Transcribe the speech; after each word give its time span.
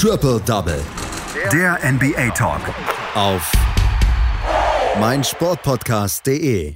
Triple 0.00 0.40
Double. 0.46 0.80
Der 1.52 1.76
NBA 1.82 2.30
Talk. 2.30 2.60
Auf 3.16 3.50
meinsportpodcast.de. 5.00 6.72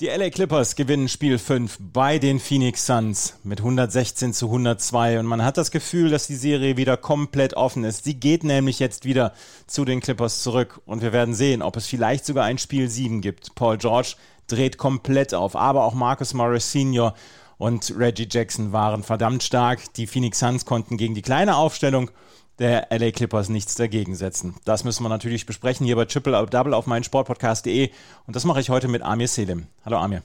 Die 0.00 0.06
LA 0.06 0.30
Clippers 0.30 0.76
gewinnen 0.76 1.08
Spiel 1.08 1.36
5 1.36 1.76
bei 1.78 2.18
den 2.18 2.40
Phoenix 2.40 2.86
Suns 2.86 3.34
mit 3.44 3.58
116 3.58 4.32
zu 4.32 4.46
102 4.46 5.20
und 5.20 5.26
man 5.26 5.44
hat 5.44 5.58
das 5.58 5.70
Gefühl, 5.70 6.08
dass 6.08 6.26
die 6.26 6.36
Serie 6.36 6.78
wieder 6.78 6.96
komplett 6.96 7.52
offen 7.52 7.84
ist. 7.84 8.04
Sie 8.04 8.14
geht 8.14 8.44
nämlich 8.44 8.78
jetzt 8.78 9.04
wieder 9.04 9.34
zu 9.66 9.84
den 9.84 10.00
Clippers 10.00 10.42
zurück 10.42 10.80
und 10.86 11.02
wir 11.02 11.12
werden 11.12 11.34
sehen, 11.34 11.60
ob 11.60 11.76
es 11.76 11.86
vielleicht 11.86 12.24
sogar 12.24 12.46
ein 12.46 12.56
Spiel 12.56 12.88
7 12.88 13.20
gibt. 13.20 13.54
Paul 13.56 13.76
George 13.76 14.14
dreht 14.46 14.78
komplett 14.78 15.34
auf, 15.34 15.54
aber 15.54 15.84
auch 15.84 15.92
Marcus 15.92 16.32
Morris 16.32 16.72
Sr. 16.72 17.14
und 17.58 17.94
Reggie 17.96 18.28
Jackson 18.30 18.72
waren 18.72 19.02
verdammt 19.02 19.42
stark. 19.42 19.92
Die 19.94 20.06
Phoenix 20.06 20.38
Suns 20.38 20.64
konnten 20.64 20.96
gegen 20.96 21.14
die 21.14 21.22
kleine 21.22 21.56
Aufstellung 21.56 22.10
der 22.58 22.88
LA 22.90 23.10
Clippers 23.10 23.48
nichts 23.48 23.74
dagegen 23.74 24.14
setzen. 24.14 24.54
Das 24.64 24.84
müssen 24.84 25.02
wir 25.02 25.08
natürlich 25.08 25.46
besprechen 25.46 25.86
hier 25.86 25.96
bei 25.96 26.04
Triple 26.04 26.46
Double 26.46 26.74
auf 26.74 26.86
meinen 26.86 27.04
Sportpodcast.de 27.04 27.90
und 28.26 28.36
das 28.36 28.44
mache 28.44 28.60
ich 28.60 28.70
heute 28.70 28.88
mit 28.88 29.02
Amir 29.02 29.28
Selim. 29.28 29.66
Hallo 29.84 29.98
Amir. 29.98 30.22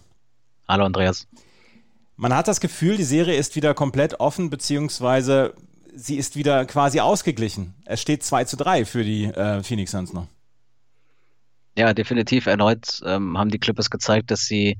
Hallo 0.68 0.86
Andreas. 0.86 1.28
Man 2.16 2.36
hat 2.36 2.48
das 2.48 2.60
Gefühl, 2.60 2.98
die 2.98 3.04
Serie 3.04 3.38
ist 3.38 3.56
wieder 3.56 3.74
komplett 3.74 4.20
offen, 4.20 4.50
beziehungsweise 4.50 5.54
sie 5.96 6.18
ist 6.18 6.36
wieder 6.36 6.66
quasi 6.66 7.00
ausgeglichen. 7.00 7.76
Es 7.86 8.02
steht 8.02 8.24
2 8.24 8.46
zu 8.46 8.58
3 8.58 8.86
für 8.86 9.04
die 9.04 9.26
äh, 9.26 9.64
Phoenix 9.64 9.92
Suns 9.92 10.14
noch. 10.14 10.28
Ja, 11.78 11.94
definitiv. 11.94 12.48
Erneut 12.48 13.02
ähm, 13.06 13.38
haben 13.38 13.52
die 13.52 13.60
Clippers 13.60 13.92
gezeigt, 13.92 14.32
dass 14.32 14.42
sie 14.42 14.78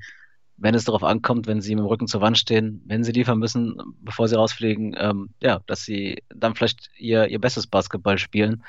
wenn 0.58 0.74
es 0.74 0.84
darauf 0.84 1.04
ankommt, 1.04 1.46
wenn 1.46 1.60
sie 1.60 1.74
mit 1.74 1.84
dem 1.84 1.88
Rücken 1.88 2.08
zur 2.08 2.20
Wand 2.20 2.36
stehen, 2.36 2.82
wenn 2.84 3.04
sie 3.04 3.12
liefern 3.12 3.38
müssen, 3.38 3.76
bevor 4.02 4.26
sie 4.28 4.36
rausfliegen, 4.36 4.94
ähm, 4.98 5.30
ja, 5.40 5.60
dass 5.66 5.84
sie 5.84 6.22
dann 6.34 6.54
vielleicht 6.54 6.90
ihr, 6.98 7.28
ihr 7.28 7.40
bestes 7.40 7.66
Basketball 7.66 8.18
spielen. 8.18 8.64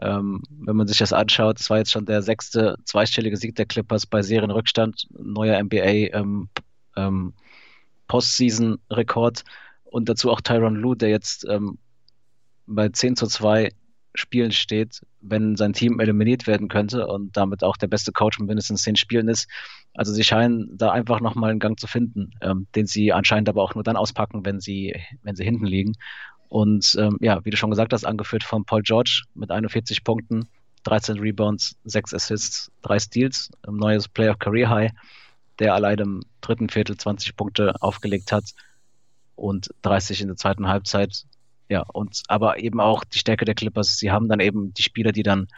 Ähm, 0.00 0.42
wenn 0.50 0.76
man 0.76 0.86
sich 0.86 0.98
das 0.98 1.12
anschaut, 1.12 1.60
das 1.60 1.70
war 1.70 1.78
jetzt 1.78 1.92
schon 1.92 2.06
der 2.06 2.22
sechste 2.22 2.76
zweistellige 2.84 3.36
Sieg 3.36 3.54
der 3.54 3.66
Clippers 3.66 4.04
bei 4.04 4.20
Serienrückstand, 4.20 5.06
neuer 5.10 5.62
NBA 5.62 6.12
ähm, 6.12 6.48
ähm, 6.96 7.32
Postseason-Rekord 8.08 9.44
und 9.84 10.08
dazu 10.08 10.30
auch 10.30 10.40
Tyron 10.40 10.74
Lue, 10.74 10.96
der 10.96 11.08
jetzt 11.08 11.46
ähm, 11.48 11.78
bei 12.66 12.88
10 12.88 13.16
zu 13.16 13.26
2 13.26 13.70
Spielen 14.18 14.52
steht, 14.52 15.00
wenn 15.20 15.56
sein 15.56 15.72
Team 15.72 16.00
eliminiert 16.00 16.46
werden 16.46 16.68
könnte 16.68 17.06
und 17.06 17.36
damit 17.36 17.64
auch 17.64 17.76
der 17.76 17.86
beste 17.86 18.12
Coach 18.12 18.38
mit 18.38 18.48
mindestens 18.48 18.82
zehn 18.82 18.96
Spielen 18.96 19.28
ist. 19.28 19.48
Also 19.94 20.12
sie 20.12 20.24
scheinen 20.24 20.76
da 20.76 20.90
einfach 20.90 21.20
nochmal 21.20 21.50
einen 21.50 21.60
Gang 21.60 21.78
zu 21.78 21.86
finden, 21.86 22.32
ähm, 22.40 22.66
den 22.74 22.86
sie 22.86 23.12
anscheinend 23.12 23.48
aber 23.48 23.62
auch 23.62 23.74
nur 23.74 23.84
dann 23.84 23.96
auspacken, 23.96 24.44
wenn 24.44 24.60
sie, 24.60 24.94
wenn 25.22 25.36
sie 25.36 25.44
hinten 25.44 25.66
liegen. 25.66 25.94
Und 26.48 26.96
ähm, 26.98 27.18
ja, 27.20 27.44
wie 27.44 27.50
du 27.50 27.56
schon 27.56 27.70
gesagt 27.70 27.92
hast, 27.92 28.04
angeführt 28.04 28.44
von 28.44 28.64
Paul 28.64 28.82
George 28.82 29.24
mit 29.34 29.50
41 29.50 30.04
Punkten, 30.04 30.48
13 30.84 31.18
Rebounds, 31.18 31.76
6 31.84 32.14
Assists, 32.14 32.70
3 32.82 32.98
Steals, 32.98 33.50
ein 33.66 33.76
neues 33.76 34.08
Playoff 34.08 34.38
Career 34.38 34.70
High, 34.70 34.92
der 35.58 35.74
allein 35.74 35.98
im 35.98 36.22
dritten 36.40 36.68
Viertel 36.68 36.96
20 36.96 37.36
Punkte 37.36 37.74
aufgelegt 37.80 38.32
hat 38.32 38.44
und 39.34 39.70
30 39.82 40.22
in 40.22 40.28
der 40.28 40.36
zweiten 40.36 40.68
Halbzeit 40.68 41.24
ja, 41.68 41.84
und 41.92 42.22
aber 42.28 42.58
eben 42.58 42.80
auch 42.80 43.04
die 43.04 43.18
Stärke 43.18 43.44
der 43.44 43.54
Clippers. 43.54 43.98
Sie 43.98 44.10
haben 44.10 44.28
dann 44.28 44.40
eben 44.40 44.72
die 44.74 44.82
Spieler, 44.82 45.12
die 45.12 45.22
dann 45.22 45.48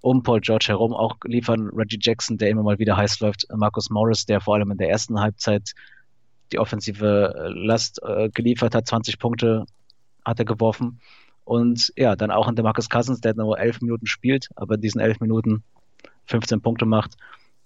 um 0.00 0.22
Paul 0.22 0.40
George 0.40 0.66
herum 0.68 0.94
auch 0.94 1.16
liefern. 1.24 1.68
Reggie 1.74 1.98
Jackson, 2.00 2.38
der 2.38 2.48
immer 2.48 2.62
mal 2.62 2.78
wieder 2.78 2.96
heiß 2.96 3.20
läuft. 3.20 3.46
Marcus 3.54 3.90
Morris, 3.90 4.24
der 4.24 4.40
vor 4.40 4.54
allem 4.54 4.70
in 4.70 4.78
der 4.78 4.88
ersten 4.88 5.20
Halbzeit 5.20 5.74
die 6.52 6.58
offensive 6.58 7.34
äh, 7.36 7.48
Last 7.48 8.00
äh, 8.02 8.30
geliefert 8.30 8.74
hat. 8.74 8.86
20 8.86 9.18
Punkte 9.18 9.66
hat 10.24 10.38
er 10.38 10.44
geworfen. 10.44 11.00
Und 11.44 11.92
ja, 11.96 12.16
dann 12.16 12.30
auch 12.30 12.48
in 12.48 12.56
der 12.56 12.64
Marcus 12.64 12.88
Cousins, 12.88 13.20
der 13.20 13.34
nur 13.34 13.58
elf 13.58 13.80
Minuten 13.80 14.06
spielt, 14.06 14.48
aber 14.56 14.76
in 14.76 14.80
diesen 14.80 15.00
elf 15.00 15.20
Minuten 15.20 15.62
15 16.26 16.60
Punkte 16.60 16.86
macht. 16.86 17.16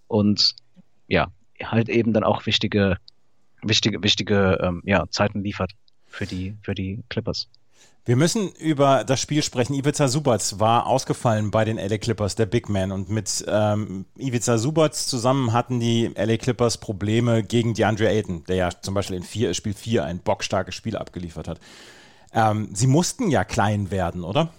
Und 0.09 0.55
ja, 1.07 1.29
halt 1.63 1.89
eben 1.89 2.13
dann 2.13 2.25
auch 2.25 2.47
wichtige, 2.47 2.97
wichtige, 3.63 4.03
wichtige 4.03 4.59
ähm, 4.61 4.83
ja, 4.85 5.05
Zeiten 5.11 5.43
liefert 5.43 5.73
für 6.07 6.27
die, 6.27 6.57
für 6.63 6.75
die 6.75 7.03
Clippers. 7.09 7.49
Wir 8.07 8.17
müssen 8.17 8.53
über 8.53 9.03
das 9.05 9.19
Spiel 9.21 9.43
sprechen. 9.43 9.73
Ivica 9.73 10.09
Subac 10.09 10.59
war 10.59 10.87
ausgefallen 10.87 11.51
bei 11.51 11.65
den 11.65 11.79
LA 11.79 11.97
Clippers, 11.97 12.35
der 12.35 12.45
Big 12.45 12.69
Man. 12.69 12.93
Und 12.93 13.09
mit 13.09 13.43
ähm, 13.49 14.05
Ivica 14.19 14.59
Subac 14.59 14.95
zusammen 14.95 15.55
hatten 15.55 15.81
die 15.81 16.13
LA 16.15 16.37
Clippers 16.37 16.77
Probleme 16.77 17.43
gegen 17.43 17.73
DeAndre 17.73 18.09
Ayton, 18.09 18.45
der 18.45 18.57
ja 18.57 18.71
zum 18.83 18.93
Beispiel 18.93 19.17
in 19.17 19.23
vier, 19.23 19.55
Spiel 19.55 19.73
4 19.73 20.05
ein 20.05 20.19
bockstarkes 20.19 20.75
Spiel 20.75 20.99
abgeliefert 20.99 21.49
hat. 21.49 21.61
Ähm, 22.35 22.69
sie 22.75 22.89
mussten 22.89 23.31
ja 23.31 23.43
klein 23.43 23.91
werden, 23.91 24.23
oder? 24.23 24.51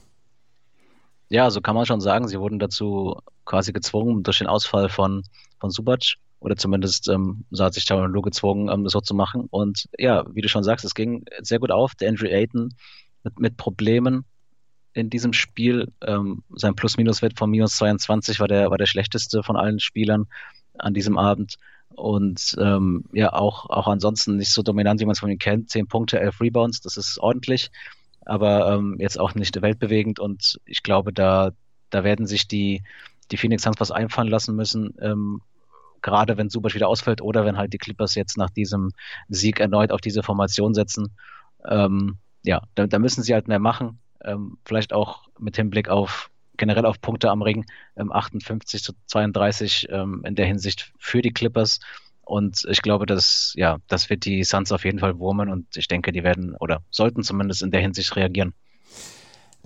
Ja, 1.30 1.52
so 1.52 1.62
kann 1.62 1.76
man 1.76 1.86
schon 1.86 2.02
sagen. 2.02 2.28
Sie 2.28 2.40
wurden 2.40 2.58
dazu 2.58 3.20
quasi 3.46 3.74
gezwungen 3.74 4.24
durch 4.24 4.40
den 4.40 4.48
Ausfall 4.48 4.90
von, 4.90 5.24
von 5.60 5.70
Subac. 5.70 6.16
Oder 6.40 6.56
zumindest 6.58 7.08
ähm, 7.10 7.46
so 7.52 7.64
hat 7.64 7.76
sich 7.76 7.86
Tyron 7.86 8.12
Lue 8.12 8.22
gezwungen, 8.24 8.70
ähm, 8.70 8.84
das 8.84 8.94
so 8.94 9.02
zu 9.02 9.14
machen. 9.14 9.48
Und 9.52 9.88
ja, 10.00 10.24
wie 10.34 10.42
du 10.42 10.50
schon 10.50 10.64
sagst, 10.64 10.84
es 10.84 10.96
ging 10.96 11.26
sehr 11.42 11.60
gut 11.60 11.72
auf. 11.72 11.94
Der 11.96 12.10
Andrew 12.10 12.28
Ayton 12.28 12.74
mit, 13.26 13.40
mit 13.40 13.58
Problemen 13.58 14.24
in 14.94 15.10
diesem 15.10 15.34
Spiel. 15.34 15.92
Ähm, 16.02 16.44
sein 16.50 16.76
Plus-Minus-Wert 16.76 17.38
von 17.38 17.50
minus 17.50 17.76
22 17.76 18.40
war 18.40 18.48
der, 18.48 18.72
war 18.72 18.78
der 18.78 18.86
schlechteste 18.86 19.44
von 19.44 19.58
allen 19.58 19.80
Spielern 19.80 20.28
an 20.78 20.94
diesem 20.94 21.18
Abend. 21.18 21.58
Und 21.90 22.56
ähm, 22.60 23.06
ja, 23.14 23.34
auch, 23.34 23.70
auch 23.70 23.88
ansonsten 23.88 24.38
nicht 24.38 24.52
so 24.52 24.62
dominant, 24.62 25.00
wie 25.00 25.06
man 25.06 25.14
es 25.14 25.20
von 25.20 25.30
ihm 25.30 25.38
kennt. 25.38 25.70
Zehn 25.70 25.88
Punkte, 25.88 26.20
elf 26.20 26.42
Rebounds, 26.42 26.82
das 26.82 26.98
ist 26.98 27.20
ordentlich, 27.20 27.72
aber 28.26 28.74
ähm, 28.74 28.96
jetzt 29.00 29.20
auch 29.20 29.36
nicht 29.36 29.62
weltbewegend. 29.62 30.20
Und 30.20 30.60
ich 30.66 30.84
glaube, 30.84 31.14
da, 31.14 31.52
da 31.90 32.04
werden 32.04 32.26
sich 32.26 32.48
die, 32.48 32.84
die 33.32 33.38
Phoenix 33.38 33.64
Suns 33.64 33.80
was 33.80 33.92
einfallen 33.92 34.30
lassen 34.30 34.56
müssen, 34.56 34.94
ähm, 35.02 35.42
gerade 36.02 36.38
wenn 36.38 36.50
Subac 36.50 36.76
wieder 36.76 36.88
ausfällt 36.88 37.22
oder 37.22 37.46
wenn 37.46 37.58
halt 37.58 37.74
die 37.74 37.80
Clippers 37.80 38.16
jetzt 38.16 38.38
nach 38.38 38.50
diesem 38.50 38.92
Sieg 39.28 39.60
erneut 39.60 39.92
auf 39.92 40.02
diese 40.02 40.22
Formation 40.22 40.74
setzen. 40.74 41.12
Ähm, 41.68 42.18
ja, 42.46 42.62
da, 42.76 42.88
da, 42.88 43.00
müssen 43.00 43.24
sie 43.24 43.34
halt 43.34 43.48
mehr 43.48 43.60
machen. 43.60 44.00
Ähm, 44.24 44.58
vielleicht 44.66 44.94
auch 44.94 45.28
mit 45.40 45.56
Hinblick 45.56 45.90
auf 45.90 46.32
generell 46.58 46.86
auf 46.86 47.02
Punkte 47.02 47.30
am 47.30 47.42
Ring, 47.42 47.66
ähm, 47.98 48.12
58 48.12 48.82
zu 48.82 48.94
32 49.08 49.88
ähm, 49.90 50.24
in 50.26 50.36
der 50.36 50.46
Hinsicht 50.46 50.94
für 50.98 51.22
die 51.22 51.34
Clippers. 51.34 51.80
Und 52.22 52.66
ich 52.70 52.82
glaube, 52.82 53.06
dass, 53.06 53.54
ja, 53.56 53.78
das 53.88 54.10
wird 54.10 54.26
die 54.26 54.44
Suns 54.44 54.72
auf 54.72 54.84
jeden 54.84 55.00
Fall 55.00 55.20
wurmen 55.20 55.50
und 55.50 55.78
ich 55.78 55.88
denke, 55.88 56.12
die 56.12 56.24
werden 56.24 56.56
oder 56.56 56.82
sollten 56.90 57.24
zumindest 57.24 57.62
in 57.62 57.72
der 57.72 57.82
Hinsicht 57.82 58.16
reagieren. 58.16 58.54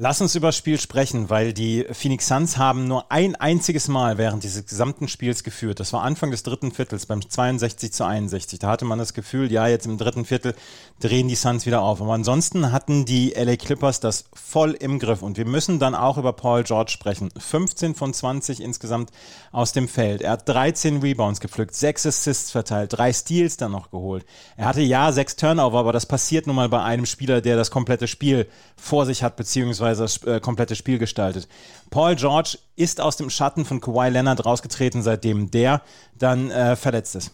Lass 0.01 0.21
uns 0.21 0.33
über 0.33 0.47
das 0.47 0.55
Spiel 0.55 0.79
sprechen, 0.79 1.29
weil 1.29 1.51
die 1.51 1.85
Phoenix 1.91 2.27
Suns 2.27 2.57
haben 2.57 2.87
nur 2.87 3.11
ein 3.11 3.35
einziges 3.35 3.89
Mal 3.89 4.17
während 4.17 4.45
dieses 4.45 4.65
gesamten 4.65 5.09
Spiels 5.09 5.43
geführt. 5.43 5.81
Das 5.81 5.91
war 5.91 6.03
Anfang 6.03 6.31
des 6.31 6.43
dritten 6.43 6.71
Viertels 6.71 7.05
beim 7.05 7.29
62 7.29 7.91
zu 7.91 8.05
61. 8.05 8.59
Da 8.59 8.69
hatte 8.69 8.85
man 8.85 8.97
das 8.97 9.13
Gefühl, 9.13 9.51
ja, 9.51 9.67
jetzt 9.67 9.87
im 9.87 9.97
dritten 9.97 10.23
Viertel 10.23 10.55
drehen 11.01 11.27
die 11.27 11.35
Suns 11.35 11.65
wieder 11.65 11.81
auf. 11.81 12.01
Aber 12.01 12.13
ansonsten 12.13 12.71
hatten 12.71 13.03
die 13.03 13.31
LA 13.31 13.57
Clippers 13.57 13.99
das 13.99 14.23
voll 14.33 14.71
im 14.71 14.99
Griff. 14.99 15.21
Und 15.21 15.35
wir 15.35 15.45
müssen 15.45 15.79
dann 15.79 15.95
auch 15.95 16.17
über 16.17 16.31
Paul 16.31 16.63
George 16.63 16.91
sprechen. 16.91 17.29
15 17.37 17.93
von 17.93 18.13
20 18.13 18.61
insgesamt 18.61 19.11
aus 19.51 19.73
dem 19.73 19.89
Feld. 19.89 20.21
Er 20.21 20.31
hat 20.31 20.47
13 20.47 21.01
Rebounds 21.01 21.41
gepflückt, 21.41 21.75
6 21.75 22.05
Assists 22.05 22.51
verteilt, 22.51 22.93
3 22.93 23.11
Steals 23.11 23.57
dann 23.57 23.73
noch 23.73 23.91
geholt. 23.91 24.25
Er 24.55 24.67
hatte 24.67 24.79
ja 24.79 25.11
6 25.11 25.35
Turnover, 25.35 25.79
aber 25.79 25.91
das 25.91 26.05
passiert 26.05 26.47
nun 26.47 26.55
mal 26.55 26.69
bei 26.69 26.81
einem 26.81 27.05
Spieler, 27.05 27.41
der 27.41 27.57
das 27.57 27.69
komplette 27.69 28.07
Spiel 28.07 28.47
vor 28.77 29.05
sich 29.05 29.23
hat, 29.23 29.35
beziehungsweise 29.35 29.88
beziehungsweise 29.89 30.03
das 30.03 30.23
äh, 30.23 30.39
komplette 30.39 30.75
Spiel 30.75 30.97
gestaltet. 30.97 31.47
Paul 31.89 32.15
George 32.15 32.57
ist 32.75 33.01
aus 33.01 33.17
dem 33.17 33.29
Schatten 33.29 33.65
von 33.65 33.81
Kawhi 33.81 34.09
Leonard 34.09 34.45
rausgetreten, 34.45 35.01
seitdem 35.01 35.51
der 35.51 35.81
dann 36.17 36.51
äh, 36.51 36.75
verletzt 36.75 37.15
ist. 37.15 37.31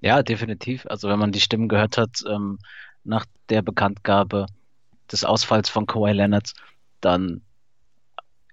Ja, 0.00 0.22
definitiv. 0.22 0.86
Also 0.86 1.08
wenn 1.08 1.18
man 1.18 1.32
die 1.32 1.40
Stimmen 1.40 1.68
gehört 1.68 1.98
hat 1.98 2.22
ähm, 2.28 2.58
nach 3.04 3.26
der 3.48 3.62
Bekanntgabe 3.62 4.46
des 5.10 5.24
Ausfalls 5.24 5.68
von 5.68 5.86
Kawhi 5.86 6.12
Leonard, 6.12 6.52
dann 7.00 7.42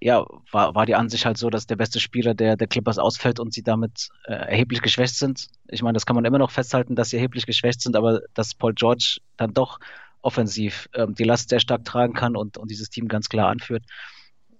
ja, 0.01 0.25
war, 0.51 0.75
war 0.75 0.85
die 0.85 0.95
Ansicht 0.95 1.25
halt 1.25 1.37
so, 1.37 1.49
dass 1.49 1.67
der 1.67 1.77
beste 1.77 1.99
Spieler 1.99 2.33
der, 2.33 2.57
der 2.57 2.67
Clippers 2.67 2.99
ausfällt 2.99 3.39
und 3.39 3.53
sie 3.53 3.63
damit 3.63 4.09
äh, 4.25 4.33
erheblich 4.33 4.81
geschwächt 4.81 5.15
sind. 5.15 5.47
Ich 5.67 5.81
meine, 5.81 5.93
das 5.93 6.05
kann 6.05 6.15
man 6.15 6.25
immer 6.25 6.37
noch 6.37 6.51
festhalten, 6.51 6.95
dass 6.95 7.09
sie 7.09 7.17
erheblich 7.17 7.45
geschwächt 7.45 7.81
sind, 7.81 7.95
aber 7.95 8.21
dass 8.33 8.53
Paul 8.53 8.73
George 8.73 9.19
dann 9.37 9.53
doch 9.53 9.79
offensiv 10.25 10.89
ähm, 10.95 11.13
die 11.15 11.23
Last 11.23 11.49
sehr 11.49 11.59
stark 11.59 11.85
tragen 11.85 12.13
kann 12.13 12.35
und, 12.35 12.57
und 12.57 12.71
dieses 12.71 12.89
Team 12.89 13.07
ganz 13.07 13.29
klar 13.29 13.49
anführt. 13.49 13.83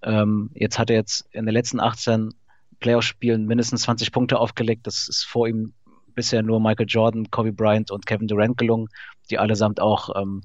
Ähm, 0.02 0.50
jetzt 0.54 0.78
hat 0.78 0.90
er 0.90 0.96
jetzt 0.96 1.26
in 1.32 1.44
den 1.44 1.52
letzten 1.52 1.80
18 1.80 2.32
Playoff-Spielen 2.80 3.46
mindestens 3.46 3.82
20 3.82 4.12
Punkte 4.12 4.38
aufgelegt. 4.38 4.86
Das 4.86 5.08
ist 5.08 5.24
vor 5.24 5.48
ihm 5.48 5.72
bisher 6.14 6.42
nur 6.42 6.60
Michael 6.60 6.86
Jordan, 6.88 7.30
Kobe 7.30 7.52
Bryant 7.52 7.90
und 7.90 8.06
Kevin 8.06 8.28
Durant 8.28 8.56
gelungen, 8.56 8.88
die 9.28 9.38
allesamt 9.38 9.80
auch 9.80 10.14
ähm, 10.20 10.42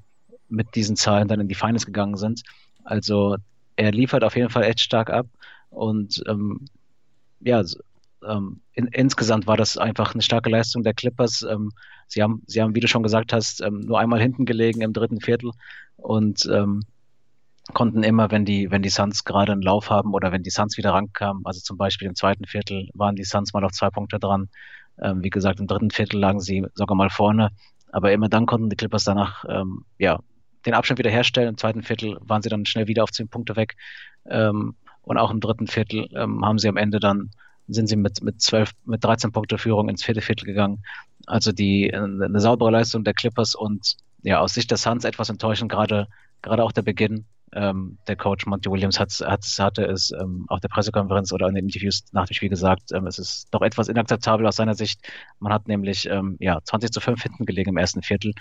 mit 0.49 0.75
diesen 0.75 0.95
Zahlen 0.95 1.27
dann 1.27 1.39
in 1.39 1.47
die 1.47 1.55
Finals 1.55 1.85
gegangen 1.85 2.17
sind. 2.17 2.41
Also 2.83 3.37
er 3.75 3.91
liefert 3.91 4.23
auf 4.23 4.35
jeden 4.35 4.49
Fall 4.49 4.63
echt 4.63 4.79
stark 4.79 5.09
ab 5.11 5.27
und 5.69 6.23
ähm, 6.27 6.65
ja, 7.41 7.63
ähm, 8.27 8.61
in, 8.73 8.87
insgesamt 8.87 9.47
war 9.47 9.57
das 9.57 9.77
einfach 9.77 10.13
eine 10.13 10.21
starke 10.21 10.49
Leistung 10.49 10.83
der 10.83 10.93
Clippers. 10.93 11.41
Ähm, 11.43 11.71
sie 12.07 12.21
haben, 12.21 12.43
sie 12.45 12.61
haben, 12.61 12.75
wie 12.75 12.79
du 12.79 12.87
schon 12.87 13.03
gesagt 13.03 13.33
hast, 13.33 13.61
ähm, 13.61 13.81
nur 13.81 13.99
einmal 13.99 14.21
hinten 14.21 14.45
gelegen 14.45 14.81
im 14.81 14.93
dritten 14.93 15.21
Viertel 15.21 15.51
und 15.97 16.47
ähm, 16.51 16.83
konnten 17.73 18.03
immer, 18.03 18.31
wenn 18.31 18.45
die, 18.45 18.71
wenn 18.71 18.81
die 18.81 18.89
Suns 18.89 19.23
gerade 19.23 19.51
einen 19.51 19.61
Lauf 19.61 19.89
haben 19.89 20.13
oder 20.13 20.31
wenn 20.31 20.43
die 20.43 20.49
Suns 20.49 20.77
wieder 20.77 20.91
rankamen, 20.91 21.45
also 21.45 21.61
zum 21.61 21.77
Beispiel 21.77 22.07
im 22.07 22.15
zweiten 22.15 22.45
Viertel 22.45 22.89
waren 22.93 23.15
die 23.15 23.23
Suns 23.23 23.53
mal 23.53 23.63
auf 23.63 23.71
zwei 23.71 23.89
Punkte 23.89 24.19
dran. 24.19 24.49
Ähm, 25.01 25.23
wie 25.23 25.29
gesagt, 25.29 25.59
im 25.59 25.67
dritten 25.67 25.91
Viertel 25.91 26.19
lagen 26.19 26.39
sie 26.39 26.65
sogar 26.73 26.95
mal 26.95 27.09
vorne. 27.09 27.49
Aber 27.91 28.11
immer 28.11 28.29
dann 28.29 28.45
konnten 28.45 28.69
die 28.69 28.75
Clippers 28.75 29.03
danach 29.03 29.45
ähm, 29.47 29.85
ja, 29.97 30.19
den 30.65 30.73
Abstand 30.73 30.99
wieder 30.99 31.09
herstellen. 31.09 31.49
Im 31.49 31.57
zweiten 31.57 31.83
Viertel 31.83 32.17
waren 32.21 32.41
sie 32.41 32.49
dann 32.49 32.65
schnell 32.65 32.87
wieder 32.87 33.03
auf 33.03 33.11
zehn 33.11 33.27
Punkte 33.27 33.55
weg. 33.55 33.75
Und 34.23 35.17
auch 35.17 35.31
im 35.31 35.39
dritten 35.39 35.65
Viertel 35.65 36.07
haben 36.13 36.59
sie 36.59 36.69
am 36.69 36.77
Ende 36.77 36.99
dann, 36.99 37.31
sind 37.67 37.87
sie 37.87 37.95
mit, 37.95 38.21
mit 38.21 38.41
12, 38.41 38.71
mit 38.85 39.03
13 39.03 39.31
Punkte 39.31 39.57
Führung 39.57 39.89
ins 39.89 40.03
vierte 40.03 40.21
Viertel 40.21 40.45
gegangen. 40.45 40.83
Also 41.27 41.51
die, 41.51 41.93
eine 41.93 42.39
saubere 42.39 42.71
Leistung 42.71 43.03
der 43.03 43.13
Clippers 43.13 43.55
und 43.55 43.95
ja, 44.23 44.39
aus 44.39 44.53
Sicht 44.53 44.69
der 44.71 44.77
Suns 44.77 45.05
etwas 45.05 45.29
enttäuschend, 45.29 45.71
gerade, 45.71 46.07
gerade 46.41 46.63
auch 46.63 46.71
der 46.71 46.83
Beginn. 46.83 47.25
Ähm, 47.53 47.97
der 48.07 48.15
Coach 48.15 48.45
Monty 48.45 48.71
Williams 48.71 48.97
hat, 48.97 49.11
hat, 49.25 49.43
hatte 49.59 49.83
es 49.83 50.11
ähm, 50.11 50.45
auf 50.47 50.61
der 50.61 50.69
Pressekonferenz 50.69 51.33
oder 51.33 51.49
in 51.49 51.55
den 51.55 51.65
Interviews 51.65 52.05
nach 52.13 52.25
dem 52.25 52.33
Spiel 52.33 52.47
gesagt, 52.47 52.93
ähm, 52.93 53.07
es 53.07 53.19
ist 53.19 53.49
doch 53.51 53.61
etwas 53.61 53.89
inakzeptabel 53.89 54.47
aus 54.47 54.55
seiner 54.55 54.73
Sicht. 54.73 55.01
Man 55.39 55.51
hat 55.51 55.67
nämlich 55.67 56.07
ähm, 56.09 56.37
ja, 56.39 56.59
20 56.63 56.91
zu 56.91 57.01
5 57.01 57.21
hinten 57.21 57.45
gelegen 57.45 57.71
im 57.71 57.77
ersten 57.77 58.03
Viertel. 58.03 58.33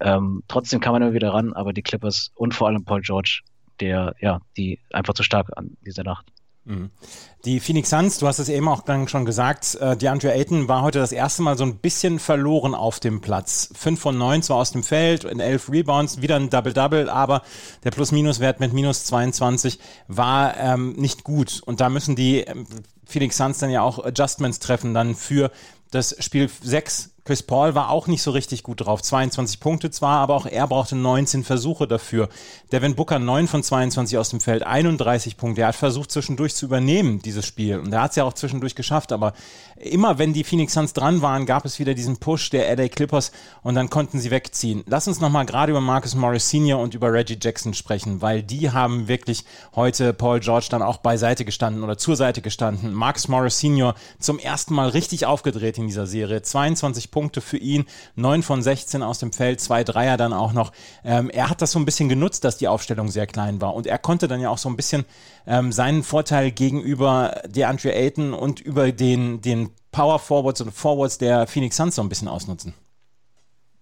Ähm, 0.00 0.42
trotzdem 0.48 0.80
kam 0.80 0.94
man 0.94 1.02
immer 1.02 1.12
wieder 1.12 1.34
ran, 1.34 1.52
aber 1.52 1.74
die 1.74 1.82
Clippers 1.82 2.30
und 2.34 2.54
vor 2.54 2.68
allem 2.68 2.84
Paul 2.84 3.02
George, 3.02 3.42
der 3.80 4.14
ja, 4.20 4.40
die 4.56 4.80
einfach 4.92 5.12
zu 5.12 5.22
stark 5.22 5.50
an 5.56 5.76
dieser 5.84 6.04
Nacht. 6.04 6.26
Mhm. 6.64 6.90
Die 7.44 7.60
Phoenix 7.60 7.90
Suns, 7.90 8.18
du 8.18 8.26
hast 8.26 8.38
es 8.38 8.48
eben 8.48 8.68
auch 8.68 8.80
dann 8.80 9.06
schon 9.06 9.26
gesagt, 9.26 9.74
äh, 9.74 9.96
DeAndre 9.96 10.32
Ayton 10.32 10.66
war 10.66 10.80
heute 10.80 10.98
das 10.98 11.12
erste 11.12 11.42
Mal 11.42 11.58
so 11.58 11.64
ein 11.64 11.76
bisschen 11.76 12.18
verloren 12.18 12.74
auf 12.74 13.00
dem 13.00 13.20
Platz. 13.20 13.68
Fünf 13.74 14.00
von 14.00 14.16
neun 14.16 14.42
zwar 14.42 14.56
aus 14.56 14.72
dem 14.72 14.82
Feld, 14.82 15.24
in 15.24 15.40
elf 15.40 15.70
Rebounds, 15.70 16.22
wieder 16.22 16.36
ein 16.36 16.48
Double-Double, 16.48 17.10
aber 17.10 17.42
der 17.84 17.90
Plus-Minus-Wert 17.90 18.60
mit 18.60 18.72
minus 18.72 19.04
22 19.04 19.78
war 20.08 20.56
ähm, 20.56 20.92
nicht 20.92 21.24
gut. 21.24 21.60
Und 21.66 21.80
da 21.80 21.90
müssen 21.90 22.16
die 22.16 22.40
ähm, 22.40 22.66
Phoenix 23.04 23.36
Suns 23.36 23.58
dann 23.58 23.70
ja 23.70 23.82
auch 23.82 24.02
Adjustments 24.02 24.58
treffen 24.58 24.94
dann 24.94 25.14
für 25.14 25.50
das 25.90 26.16
Spiel 26.24 26.48
6 26.62 27.13
Chris 27.24 27.42
Paul 27.42 27.74
war 27.74 27.88
auch 27.88 28.06
nicht 28.06 28.20
so 28.20 28.32
richtig 28.32 28.62
gut 28.62 28.82
drauf. 28.82 29.00
22 29.00 29.58
Punkte 29.58 29.90
zwar, 29.90 30.18
aber 30.18 30.34
auch 30.34 30.44
er 30.44 30.66
brauchte 30.66 30.94
19 30.94 31.42
Versuche 31.42 31.88
dafür. 31.88 32.28
Devin 32.70 32.94
Booker 32.94 33.18
9 33.18 33.48
von 33.48 33.62
22 33.62 34.18
aus 34.18 34.28
dem 34.28 34.40
Feld, 34.40 34.62
31 34.62 35.38
Punkte. 35.38 35.62
Er 35.62 35.68
hat 35.68 35.74
versucht 35.74 36.10
zwischendurch 36.10 36.54
zu 36.54 36.66
übernehmen, 36.66 37.20
dieses 37.20 37.46
Spiel. 37.46 37.78
Und 37.78 37.94
er 37.94 38.02
hat 38.02 38.10
es 38.10 38.16
ja 38.16 38.24
auch 38.24 38.34
zwischendurch 38.34 38.74
geschafft. 38.74 39.10
Aber 39.10 39.32
immer 39.76 40.18
wenn 40.18 40.34
die 40.34 40.44
Phoenix 40.44 40.74
Suns 40.74 40.92
dran 40.92 41.22
waren, 41.22 41.46
gab 41.46 41.64
es 41.64 41.78
wieder 41.78 41.94
diesen 41.94 42.18
Push 42.18 42.50
der 42.50 42.76
LA 42.76 42.88
Clippers 42.88 43.32
und 43.62 43.74
dann 43.74 43.88
konnten 43.88 44.20
sie 44.20 44.30
wegziehen. 44.30 44.84
Lass 44.86 45.08
uns 45.08 45.20
nochmal 45.20 45.46
gerade 45.46 45.70
über 45.70 45.80
Marcus 45.80 46.14
Morris 46.14 46.50
Sr. 46.50 46.78
und 46.78 46.92
über 46.92 47.10
Reggie 47.10 47.38
Jackson 47.40 47.72
sprechen, 47.72 48.20
weil 48.20 48.42
die 48.42 48.70
haben 48.70 49.08
wirklich 49.08 49.46
heute 49.74 50.12
Paul 50.12 50.40
George 50.40 50.66
dann 50.68 50.82
auch 50.82 50.98
beiseite 50.98 51.46
gestanden 51.46 51.84
oder 51.84 51.96
zur 51.96 52.16
Seite 52.16 52.42
gestanden. 52.42 52.92
Marcus 52.92 53.28
Morris 53.28 53.60
Sr. 53.60 53.94
zum 54.18 54.38
ersten 54.38 54.74
Mal 54.74 54.90
richtig 54.90 55.24
aufgedreht 55.24 55.78
in 55.78 55.86
dieser 55.86 56.06
Serie. 56.06 56.42
22 56.42 57.13
Punkte 57.14 57.40
für 57.40 57.58
ihn, 57.58 57.84
9 58.16 58.42
von 58.42 58.60
16 58.60 59.04
aus 59.04 59.20
dem 59.20 59.32
Feld, 59.32 59.60
zwei 59.60 59.84
Dreier 59.84 60.16
dann 60.16 60.32
auch 60.32 60.52
noch. 60.52 60.72
Ähm, 61.04 61.30
er 61.30 61.48
hat 61.48 61.62
das 61.62 61.70
so 61.70 61.78
ein 61.78 61.84
bisschen 61.84 62.08
genutzt, 62.08 62.42
dass 62.42 62.56
die 62.56 62.66
Aufstellung 62.66 63.08
sehr 63.08 63.28
klein 63.28 63.60
war 63.60 63.72
und 63.74 63.86
er 63.86 63.98
konnte 63.98 64.26
dann 64.26 64.40
ja 64.40 64.50
auch 64.50 64.58
so 64.58 64.68
ein 64.68 64.74
bisschen 64.74 65.04
ähm, 65.46 65.70
seinen 65.70 66.02
Vorteil 66.02 66.50
gegenüber 66.50 67.40
DeAndre 67.46 67.94
Ayton 67.94 68.34
und 68.34 68.58
über 68.58 68.90
den, 68.90 69.40
den 69.42 69.70
Power 69.92 70.18
Forwards 70.18 70.60
und 70.60 70.72
Forwards 70.72 71.18
der 71.18 71.46
Phoenix 71.46 71.76
Suns 71.76 71.94
so 71.94 72.02
ein 72.02 72.08
bisschen 72.08 72.26
ausnutzen. 72.26 72.74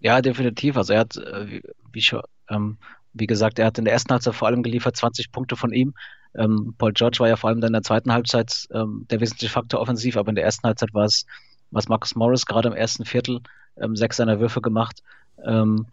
Ja, 0.00 0.20
definitiv. 0.20 0.76
Also 0.76 0.92
er 0.92 1.00
hat, 1.00 1.16
äh, 1.16 1.62
wie, 1.90 2.02
schon, 2.02 2.20
ähm, 2.50 2.76
wie 3.14 3.26
gesagt, 3.26 3.58
er 3.58 3.66
hat 3.66 3.78
in 3.78 3.86
der 3.86 3.94
ersten 3.94 4.12
Halbzeit 4.12 4.34
vor 4.34 4.48
allem 4.48 4.62
geliefert, 4.62 4.94
20 4.94 5.32
Punkte 5.32 5.56
von 5.56 5.72
ihm. 5.72 5.94
Ähm, 6.34 6.74
Paul 6.76 6.92
George 6.92 7.18
war 7.20 7.28
ja 7.28 7.36
vor 7.36 7.48
allem 7.48 7.62
dann 7.62 7.68
in 7.68 7.74
der 7.74 7.82
zweiten 7.82 8.12
Halbzeit 8.12 8.66
ähm, 8.74 9.06
der 9.10 9.20
wesentliche 9.20 9.50
Faktor 9.50 9.80
offensiv, 9.80 10.18
aber 10.18 10.28
in 10.28 10.34
der 10.34 10.44
ersten 10.44 10.66
Halbzeit 10.66 10.92
war 10.92 11.06
es 11.06 11.24
was 11.72 11.88
Marcus 11.88 12.14
Morris 12.14 12.46
gerade 12.46 12.68
im 12.68 12.74
ersten 12.74 13.04
Viertel 13.04 13.40
ähm, 13.80 13.96
sechs 13.96 14.16
seiner 14.16 14.40
Würfe 14.40 14.60
gemacht. 14.60 15.02
Ähm, 15.44 15.86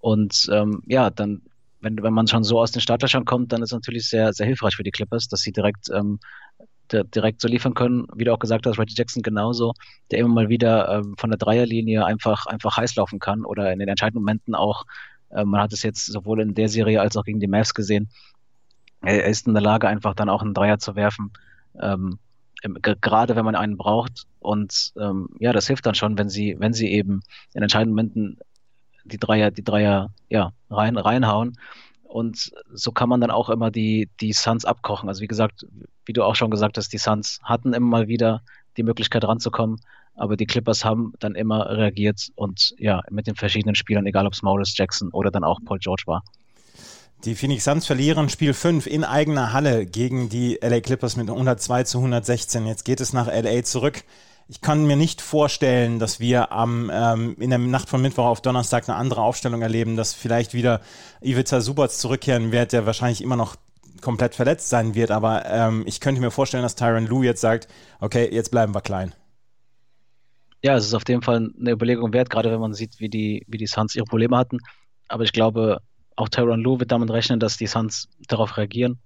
und 0.00 0.48
ähm, 0.52 0.82
ja, 0.86 1.10
dann, 1.10 1.42
wenn, 1.80 2.02
wenn 2.02 2.12
man 2.12 2.26
schon 2.26 2.44
so 2.44 2.60
aus 2.60 2.72
den 2.72 2.80
Startlöchern 2.80 3.24
kommt, 3.24 3.52
dann 3.52 3.62
ist 3.62 3.70
es 3.70 3.76
natürlich 3.76 4.08
sehr, 4.08 4.32
sehr 4.32 4.46
hilfreich 4.46 4.76
für 4.76 4.84
die 4.84 4.90
Clippers, 4.90 5.28
dass 5.28 5.40
sie 5.40 5.52
direkt, 5.52 5.90
ähm, 5.92 6.20
direkt 6.90 7.40
so 7.40 7.48
liefern 7.48 7.74
können. 7.74 8.06
Wie 8.14 8.24
du 8.24 8.32
auch 8.32 8.38
gesagt 8.38 8.66
hast, 8.66 8.78
Reggie 8.78 8.94
Jackson 8.96 9.22
genauso, 9.22 9.74
der 10.10 10.20
immer 10.20 10.28
mal 10.34 10.48
wieder 10.48 10.88
ähm, 10.88 11.16
von 11.18 11.30
der 11.30 11.38
Dreierlinie 11.38 12.04
einfach, 12.04 12.46
einfach 12.46 12.76
heiß 12.76 12.96
laufen 12.96 13.18
kann 13.18 13.44
oder 13.44 13.72
in 13.72 13.78
den 13.78 13.88
entscheidenden 13.88 14.22
Momenten 14.22 14.54
auch. 14.54 14.84
Äh, 15.30 15.44
man 15.44 15.60
hat 15.60 15.72
es 15.72 15.82
jetzt 15.82 16.06
sowohl 16.06 16.40
in 16.40 16.54
der 16.54 16.68
Serie 16.68 17.00
als 17.00 17.16
auch 17.16 17.24
gegen 17.24 17.40
die 17.40 17.46
Mavs 17.46 17.74
gesehen. 17.74 18.08
Er, 19.02 19.26
ist 19.26 19.46
in 19.46 19.54
der 19.54 19.62
Lage, 19.62 19.88
einfach 19.88 20.14
dann 20.14 20.28
auch 20.28 20.42
einen 20.42 20.54
Dreier 20.54 20.78
zu 20.78 20.96
werfen. 20.96 21.32
Ähm, 21.80 22.18
gerade 22.62 23.36
wenn 23.36 23.44
man 23.44 23.54
einen 23.54 23.76
braucht. 23.76 24.26
Und 24.40 24.92
ähm, 24.98 25.28
ja, 25.38 25.52
das 25.52 25.66
hilft 25.66 25.86
dann 25.86 25.94
schon, 25.94 26.18
wenn 26.18 26.28
sie, 26.28 26.56
wenn 26.58 26.72
sie 26.72 26.92
eben 26.92 27.22
in 27.54 27.62
entscheidenden 27.62 27.94
Momenten 27.94 28.38
die 29.04 29.18
Dreier, 29.18 29.50
die 29.50 29.64
Dreier 29.64 30.10
ja, 30.28 30.52
rein, 30.70 30.96
reinhauen. 30.96 31.58
Und 32.04 32.52
so 32.72 32.90
kann 32.92 33.08
man 33.08 33.20
dann 33.20 33.30
auch 33.30 33.50
immer 33.50 33.70
die, 33.70 34.08
die 34.20 34.32
Suns 34.32 34.64
abkochen. 34.64 35.08
Also 35.08 35.20
wie 35.20 35.26
gesagt, 35.26 35.66
wie 36.06 36.14
du 36.14 36.24
auch 36.24 36.34
schon 36.34 36.50
gesagt 36.50 36.78
hast, 36.78 36.92
die 36.92 36.98
Suns 36.98 37.38
hatten 37.42 37.74
immer 37.74 37.86
mal 37.86 38.08
wieder 38.08 38.42
die 38.78 38.82
Möglichkeit 38.82 39.24
ranzukommen, 39.24 39.80
aber 40.14 40.36
die 40.36 40.46
Clippers 40.46 40.84
haben 40.84 41.12
dann 41.18 41.34
immer 41.34 41.68
reagiert 41.68 42.30
und 42.34 42.74
ja, 42.78 43.02
mit 43.10 43.26
den 43.26 43.34
verschiedenen 43.34 43.74
Spielern, 43.74 44.06
egal 44.06 44.26
ob 44.26 44.32
es 44.32 44.42
Maurice 44.42 44.72
Jackson 44.74 45.10
oder 45.10 45.30
dann 45.30 45.44
auch 45.44 45.58
Paul 45.64 45.78
George 45.78 46.04
war. 46.06 46.22
Die 47.24 47.34
Phoenix 47.34 47.64
Suns 47.64 47.84
verlieren 47.84 48.28
Spiel 48.28 48.54
5 48.54 48.86
in 48.86 49.02
eigener 49.02 49.52
Halle 49.52 49.86
gegen 49.86 50.28
die 50.28 50.56
LA 50.62 50.80
Clippers 50.80 51.16
mit 51.16 51.28
102 51.28 51.82
zu 51.82 51.98
116. 51.98 52.64
Jetzt 52.64 52.84
geht 52.84 53.00
es 53.00 53.12
nach 53.12 53.26
LA 53.26 53.64
zurück. 53.64 54.04
Ich 54.46 54.60
kann 54.60 54.86
mir 54.86 54.96
nicht 54.96 55.20
vorstellen, 55.20 55.98
dass 55.98 56.20
wir 56.20 56.52
am, 56.52 56.90
ähm, 56.94 57.36
in 57.40 57.50
der 57.50 57.58
Nacht 57.58 57.88
von 57.88 58.00
Mittwoch 58.00 58.24
auf 58.24 58.40
Donnerstag 58.40 58.88
eine 58.88 58.96
andere 58.96 59.20
Aufstellung 59.20 59.62
erleben, 59.62 59.96
dass 59.96 60.14
vielleicht 60.14 60.54
wieder 60.54 60.80
Ivica 61.20 61.60
Subac 61.60 61.90
zurückkehren 61.90 62.52
wird, 62.52 62.72
der 62.72 62.86
wahrscheinlich 62.86 63.20
immer 63.20 63.36
noch 63.36 63.56
komplett 64.00 64.36
verletzt 64.36 64.68
sein 64.68 64.94
wird. 64.94 65.10
Aber 65.10 65.44
ähm, 65.46 65.82
ich 65.86 66.00
könnte 66.00 66.20
mir 66.20 66.30
vorstellen, 66.30 66.62
dass 66.62 66.76
Tyron 66.76 67.08
Lou 67.08 67.24
jetzt 67.24 67.40
sagt, 67.40 67.66
okay, 68.00 68.28
jetzt 68.32 68.52
bleiben 68.52 68.74
wir 68.74 68.80
klein. 68.80 69.12
Ja, 70.62 70.76
es 70.76 70.86
ist 70.86 70.94
auf 70.94 71.02
jeden 71.08 71.22
Fall 71.22 71.50
eine 71.58 71.70
Überlegung 71.72 72.12
wert, 72.12 72.30
gerade 72.30 72.52
wenn 72.52 72.60
man 72.60 72.74
sieht, 72.74 73.00
wie 73.00 73.08
die, 73.08 73.44
wie 73.48 73.58
die 73.58 73.66
Suns 73.66 73.96
ihre 73.96 74.06
Probleme 74.06 74.36
hatten. 74.36 74.58
Aber 75.08 75.24
ich 75.24 75.32
glaube, 75.32 75.80
auch 76.18 76.28
Tyron 76.28 76.60
Lue 76.60 76.80
wird 76.80 76.90
damit 76.90 77.10
rechnen, 77.10 77.38
dass 77.38 77.56
die 77.56 77.68
Suns 77.68 78.08
darauf 78.26 78.56
reagieren. 78.56 78.98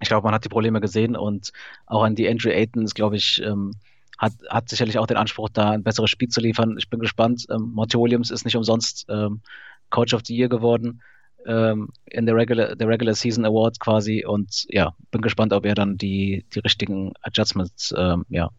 Ich 0.00 0.08
glaube, 0.08 0.24
man 0.24 0.34
hat 0.34 0.44
die 0.44 0.48
Probleme 0.48 0.80
gesehen 0.80 1.14
und 1.14 1.52
auch 1.86 2.02
an 2.02 2.14
die 2.14 2.28
Andrew 2.28 2.48
Ayton 2.48 2.84
ist, 2.84 2.94
glaube 2.94 3.16
ich, 3.16 3.42
ähm, 3.44 3.72
hat, 4.16 4.32
hat 4.48 4.68
sicherlich 4.70 4.98
auch 4.98 5.06
den 5.06 5.18
Anspruch, 5.18 5.50
da 5.50 5.70
ein 5.70 5.82
besseres 5.82 6.08
Spiel 6.08 6.28
zu 6.28 6.40
liefern. 6.40 6.76
Ich 6.78 6.88
bin 6.88 7.00
gespannt. 7.00 7.46
Ähm, 7.50 7.72
Monty 7.74 7.98
Williams 7.98 8.30
ist 8.30 8.46
nicht 8.46 8.56
umsonst 8.56 9.04
ähm, 9.10 9.42
Coach 9.90 10.14
of 10.14 10.22
the 10.24 10.34
Year 10.34 10.48
geworden 10.48 11.02
ähm, 11.46 11.90
in 12.06 12.24
der 12.24 12.34
Regular, 12.34 12.76
der 12.76 12.88
Regular 12.88 13.14
Season 13.14 13.44
Award 13.44 13.78
quasi 13.78 14.24
und 14.24 14.64
ja, 14.68 14.94
bin 15.10 15.20
gespannt, 15.20 15.52
ob 15.52 15.66
er 15.66 15.74
dann 15.74 15.98
die, 15.98 16.46
die 16.54 16.60
richtigen 16.60 17.12
Adjustments 17.20 17.94
ähm, 17.96 18.24
ja, 18.30 18.50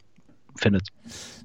findet. 0.57 0.89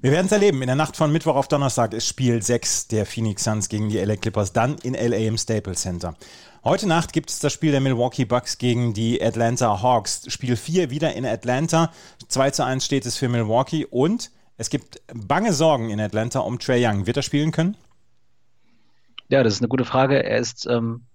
Wir 0.01 0.11
werden 0.11 0.25
es 0.25 0.31
erleben. 0.31 0.61
In 0.61 0.67
der 0.67 0.75
Nacht 0.75 0.97
von 0.97 1.11
Mittwoch 1.11 1.35
auf 1.35 1.47
Donnerstag 1.47 1.93
ist 1.93 2.07
Spiel 2.07 2.41
6 2.41 2.87
der 2.87 3.05
Phoenix 3.05 3.43
Suns 3.43 3.69
gegen 3.69 3.89
die 3.89 3.97
LA 3.97 4.15
Clippers, 4.15 4.53
dann 4.53 4.77
in 4.83 4.93
LA 4.93 5.27
im 5.27 5.37
Staples 5.37 5.81
Center. 5.81 6.15
Heute 6.63 6.87
Nacht 6.87 7.11
gibt 7.11 7.31
es 7.31 7.39
das 7.39 7.53
Spiel 7.53 7.71
der 7.71 7.81
Milwaukee 7.81 8.25
Bucks 8.25 8.57
gegen 8.57 8.93
die 8.93 9.21
Atlanta 9.21 9.81
Hawks. 9.81 10.23
Spiel 10.27 10.55
4 10.55 10.91
wieder 10.91 11.13
in 11.13 11.25
Atlanta. 11.25 11.91
2 12.27 12.51
zu 12.51 12.63
1 12.63 12.85
steht 12.85 13.05
es 13.05 13.17
für 13.17 13.29
Milwaukee 13.29 13.85
und 13.85 14.31
es 14.57 14.69
gibt 14.69 15.01
bange 15.11 15.53
Sorgen 15.53 15.89
in 15.89 15.99
Atlanta 15.99 16.39
um 16.39 16.59
Trey 16.59 16.85
Young. 16.85 17.07
Wird 17.07 17.17
er 17.17 17.23
spielen 17.23 17.51
können? 17.51 17.75
Ja, 19.29 19.41
das 19.41 19.53
ist 19.53 19.61
eine 19.61 19.69
gute 19.69 19.85
Frage. 19.85 20.23
Er 20.23 20.37
ist 20.37 20.67
ähm, 20.67 21.05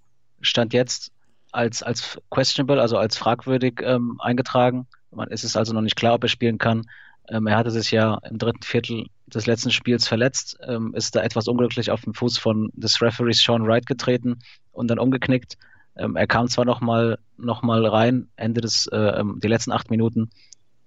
Stand 0.40 0.72
jetzt 0.72 1.12
als, 1.52 1.82
als 1.82 2.18
questionable, 2.30 2.80
also 2.80 2.98
als 2.98 3.16
fragwürdig 3.16 3.80
ähm, 3.82 4.20
eingetragen. 4.20 4.86
Man, 5.12 5.28
es 5.30 5.44
ist 5.44 5.56
also 5.56 5.72
noch 5.72 5.80
nicht 5.80 5.96
klar, 5.96 6.14
ob 6.14 6.24
er 6.24 6.28
spielen 6.28 6.58
kann. 6.58 6.86
Ähm, 7.28 7.46
er 7.46 7.56
hatte 7.56 7.70
sich 7.70 7.90
ja 7.90 8.18
im 8.28 8.38
dritten 8.38 8.62
Viertel 8.62 9.06
des 9.26 9.46
letzten 9.46 9.70
Spiels 9.70 10.06
verletzt, 10.06 10.58
ähm, 10.66 10.94
ist 10.94 11.16
da 11.16 11.22
etwas 11.22 11.48
unglücklich 11.48 11.90
auf 11.90 12.02
den 12.02 12.14
Fuß 12.14 12.38
von 12.38 12.70
des 12.74 13.00
Referees 13.02 13.42
Sean 13.42 13.66
Wright 13.66 13.86
getreten 13.86 14.38
und 14.72 14.88
dann 14.88 14.98
umgeknickt. 14.98 15.56
Ähm, 15.96 16.16
er 16.16 16.26
kam 16.26 16.48
zwar 16.48 16.64
nochmal 16.64 17.18
noch 17.36 17.62
mal 17.62 17.84
rein, 17.84 18.28
Ende 18.36 18.60
des, 18.60 18.86
äh, 18.88 18.96
ähm, 18.96 19.40
die 19.42 19.48
letzten 19.48 19.72
acht 19.72 19.90
Minuten 19.90 20.30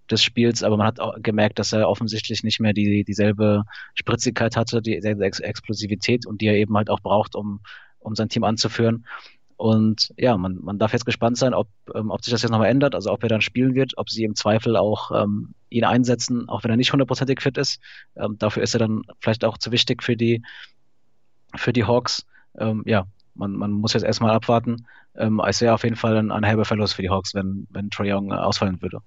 des 0.09 0.23
Spiels, 0.23 0.63
aber 0.63 0.77
man 0.77 0.87
hat 0.87 0.99
auch 0.99 1.15
gemerkt, 1.21 1.59
dass 1.59 1.73
er 1.73 1.87
offensichtlich 1.87 2.43
nicht 2.43 2.59
mehr 2.59 2.73
die, 2.73 3.03
dieselbe 3.03 3.63
Spritzigkeit 3.93 4.55
hatte, 4.55 4.81
dieselbe 4.81 5.25
Ex 5.25 5.39
Explosivität 5.39 6.25
und 6.25 6.41
die 6.41 6.47
er 6.47 6.55
eben 6.55 6.75
halt 6.75 6.89
auch 6.89 7.01
braucht, 7.01 7.35
um, 7.35 7.59
um 7.99 8.15
sein 8.15 8.29
Team 8.29 8.43
anzuführen. 8.43 9.05
Und 9.59 10.13
ja, 10.15 10.37
man, 10.37 10.57
man 10.61 10.79
darf 10.79 10.93
jetzt 10.93 11.05
gespannt 11.05 11.35
sein, 11.35 11.53
ob, 11.53 11.67
ähm, 11.93 12.11
ob 12.11 12.23
sich 12.23 12.31
das 12.31 12.43
jetzt 12.43 12.51
nochmal 12.51 12.69
ändert, 12.69 12.95
also 12.95 13.11
ob 13.11 13.21
er 13.23 13.27
dann 13.27 13.41
spielen 13.41 13.75
wird, 13.75 13.97
ob 13.97 14.09
sie 14.09 14.23
im 14.23 14.33
Zweifel 14.33 14.77
auch 14.77 15.11
ähm, 15.11 15.53
ihn 15.69 15.83
einsetzen, 15.83 16.47
auch 16.47 16.63
wenn 16.63 16.71
er 16.71 16.77
nicht 16.77 16.93
hundertprozentig 16.93 17.41
fit 17.41 17.57
ist. 17.57 17.81
Ähm, 18.15 18.37
dafür 18.37 18.63
ist 18.63 18.73
er 18.73 18.79
dann 18.79 19.01
vielleicht 19.19 19.43
auch 19.43 19.57
zu 19.57 19.73
wichtig 19.73 20.01
für 20.01 20.15
die, 20.15 20.43
für 21.57 21.73
die 21.73 21.83
Hawks. 21.83 22.25
Ähm, 22.57 22.83
ja, 22.85 23.05
man, 23.33 23.51
man 23.51 23.73
muss 23.73 23.91
jetzt 23.91 24.03
erstmal 24.03 24.31
abwarten. 24.31 24.87
Ähm, 25.17 25.41
es 25.45 25.59
wäre 25.59 25.73
auf 25.73 25.83
jeden 25.83 25.97
Fall 25.97 26.15
ein, 26.15 26.31
ein 26.31 26.45
herber 26.45 26.63
Verlust 26.63 26.93
für 26.93 27.01
die 27.01 27.09
Hawks, 27.09 27.33
wenn, 27.33 27.67
wenn 27.69 27.89
Trae 27.89 28.13
Young 28.13 28.31
ausfallen 28.31 28.81
würde. 28.81 28.99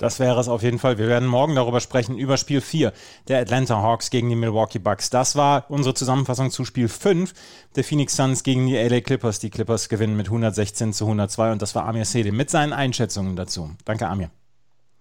Das 0.00 0.18
wäre 0.18 0.40
es 0.40 0.48
auf 0.48 0.62
jeden 0.62 0.78
Fall. 0.78 0.96
Wir 0.96 1.08
werden 1.08 1.28
morgen 1.28 1.54
darüber 1.54 1.78
sprechen, 1.78 2.16
über 2.16 2.38
Spiel 2.38 2.62
4 2.62 2.94
der 3.28 3.38
Atlanta 3.38 3.82
Hawks 3.82 4.08
gegen 4.08 4.30
die 4.30 4.34
Milwaukee 4.34 4.78
Bucks. 4.78 5.10
Das 5.10 5.36
war 5.36 5.66
unsere 5.68 5.94
Zusammenfassung 5.94 6.50
zu 6.50 6.64
Spiel 6.64 6.88
5 6.88 7.34
der 7.76 7.84
Phoenix 7.84 8.16
Suns 8.16 8.42
gegen 8.42 8.66
die 8.66 8.76
LA 8.76 9.02
Clippers. 9.02 9.40
Die 9.40 9.50
Clippers 9.50 9.90
gewinnen 9.90 10.16
mit 10.16 10.28
116 10.28 10.94
zu 10.94 11.04
102 11.04 11.52
und 11.52 11.60
das 11.60 11.74
war 11.74 11.84
Amir 11.84 12.06
Selim 12.06 12.34
mit 12.34 12.48
seinen 12.48 12.72
Einschätzungen 12.72 13.36
dazu. 13.36 13.72
Danke, 13.84 14.08
Amir. 14.08 14.30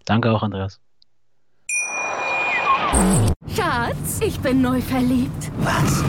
Danke 0.04 0.32
auch, 0.32 0.44
Andreas. 0.44 0.82
Schatz, 3.56 4.20
ich 4.20 4.38
bin 4.42 4.62
neu 4.62 4.82
verliebt. 4.82 5.50
Was? 5.60 6.04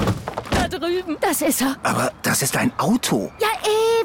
Da 0.51 0.67
drüben. 0.67 1.17
Das 1.21 1.43
ist 1.43 1.63
er. 1.63 1.77
Aber 1.85 2.11
das 2.23 2.43
ist 2.43 2.57
ein 2.57 2.73
Auto. 2.77 3.31
Ja, 3.41 3.49